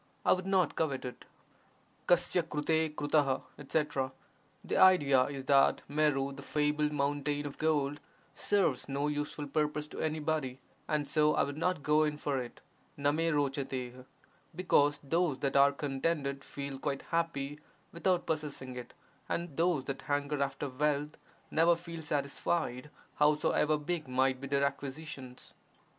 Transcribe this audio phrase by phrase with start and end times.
[0.25, 1.25] I would not covet it.
[2.07, 4.11] P^PT ^n" cftcT: etc.—
[4.65, 7.99] The idea is that Meru, the (fabled) mountain of gold,
[8.33, 12.61] serves no useful purpose to anybody, and so I would not go in for it
[12.97, 14.05] (/T ^ TfW):
[14.55, 17.59] because those that are contented feel quite happy
[17.91, 18.95] without possessing it,
[19.29, 21.15] and those that hanker after wealth
[21.51, 25.53] never feel satisfied howsoever big might be their acquisitions.